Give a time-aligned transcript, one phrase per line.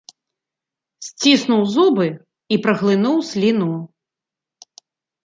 [1.07, 2.07] Сціснуў зубы
[2.55, 3.69] і праглынуў сліну.